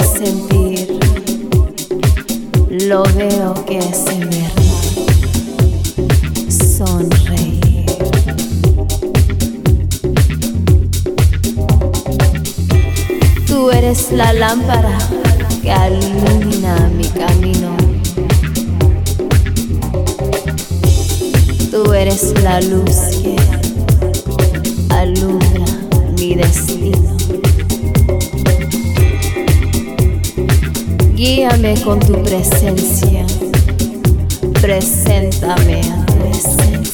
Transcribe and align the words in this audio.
sentir. 0.00 0.98
Lo 2.70 3.02
veo 3.14 3.54
que 3.66 3.78
es 3.78 4.06
en 4.06 4.30
verdad. 4.30 4.62
Sonreír. 6.48 7.84
Tú 13.46 13.70
eres 13.70 14.10
la 14.12 14.32
lámpara 14.32 14.98
que 15.62 15.70
ilumina 15.70 16.90
mi 16.96 17.08
camino. 17.08 17.76
Tú 21.70 21.92
eres 21.92 22.32
la 22.42 22.60
luz 22.62 22.96
que 23.22 23.36
alumbra. 24.88 25.53
Guíame 31.24 31.74
con 31.82 31.98
tu 32.00 32.22
presencia. 32.22 33.24
Preséntame 34.60 35.80
a 35.80 36.04
tu 36.04 36.18
presencia. 36.18 36.93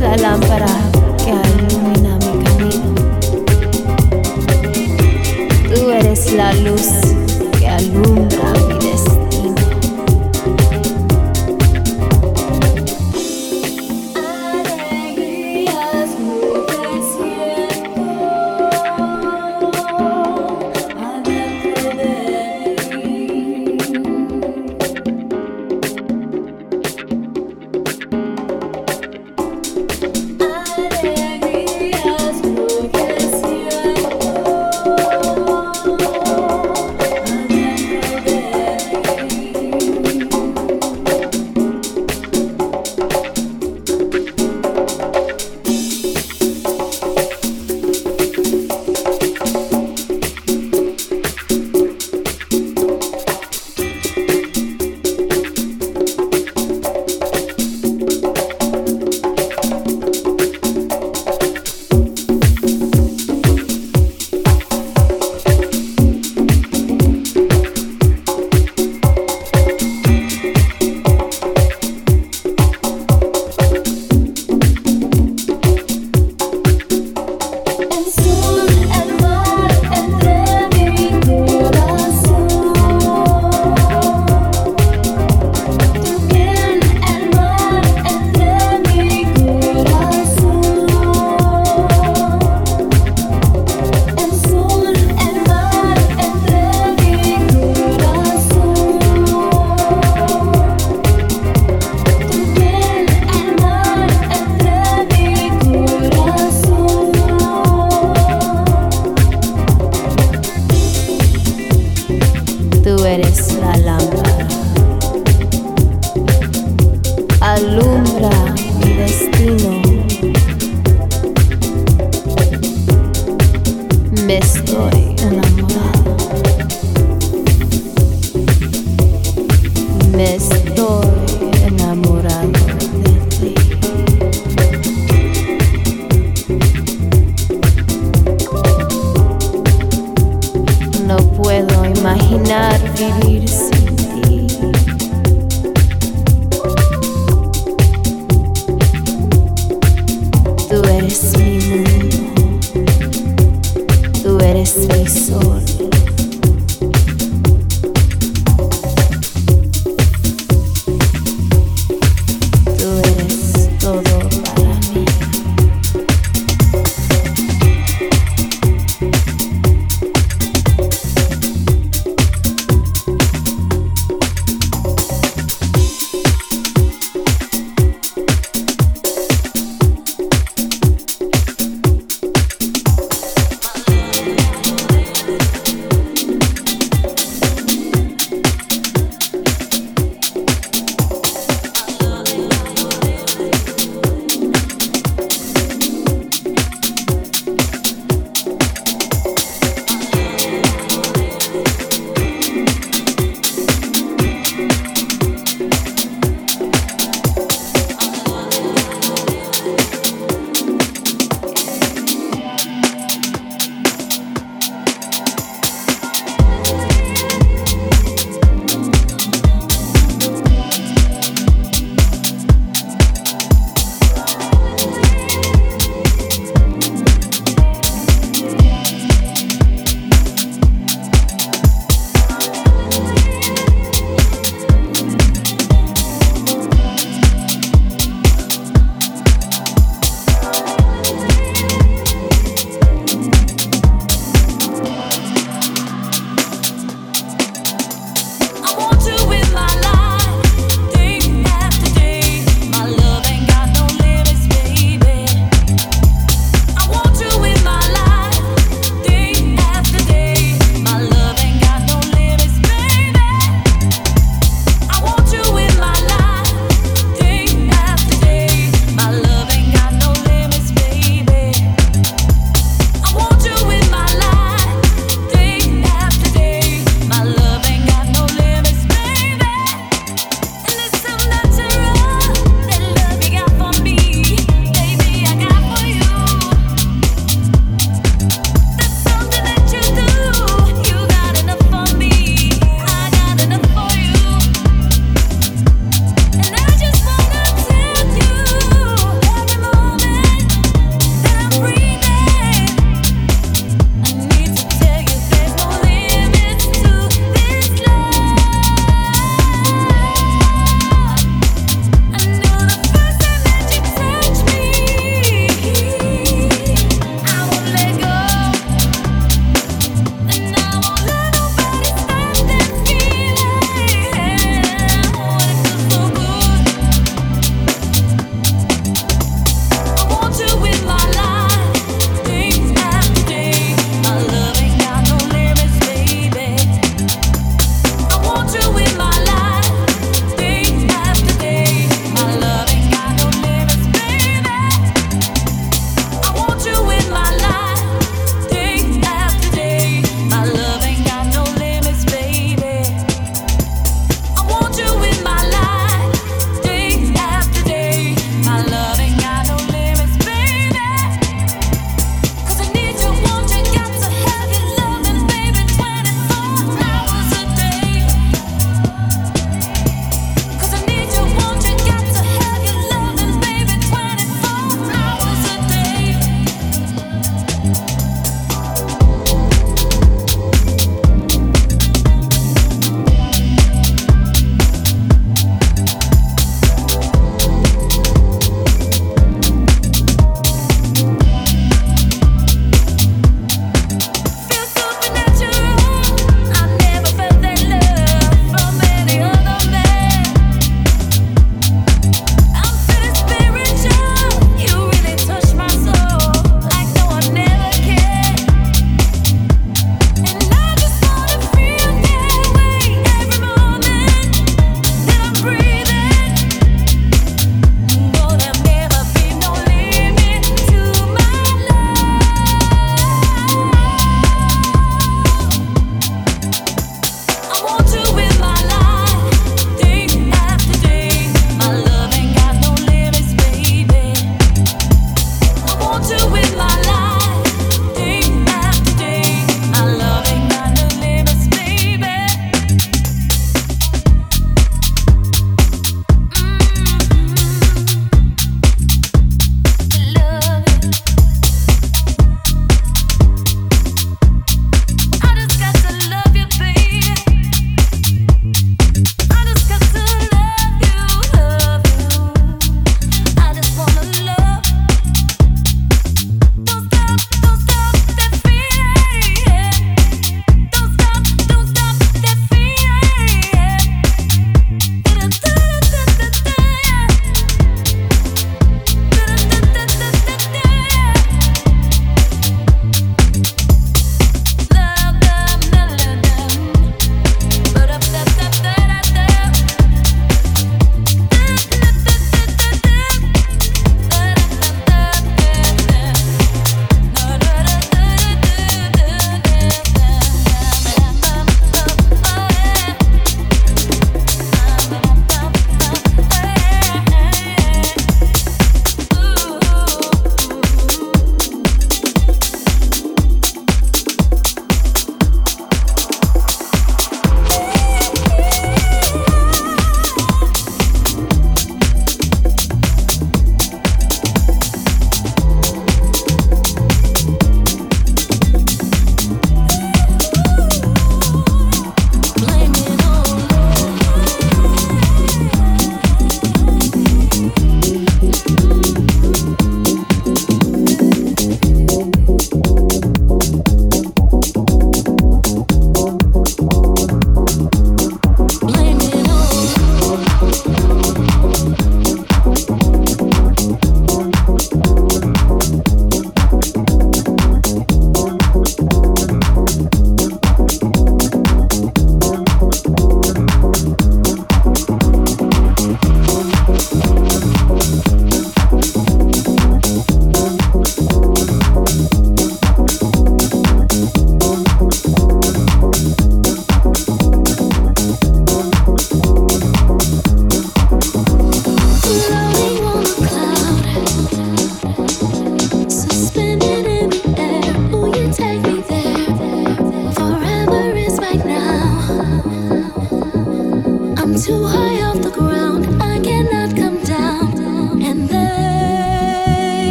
la 0.00 0.16
lámpara. 0.16 0.79